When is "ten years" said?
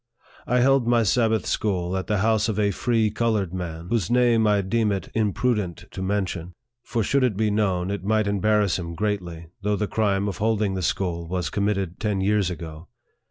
11.99-12.49